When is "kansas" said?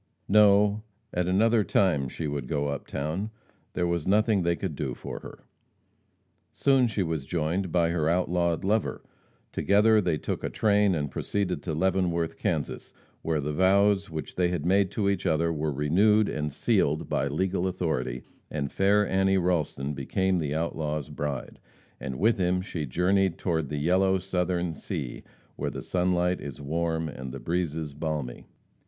12.35-12.93